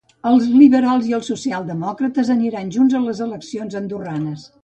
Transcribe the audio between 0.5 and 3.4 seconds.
liberals i els socialdemòcrates aniran junts a les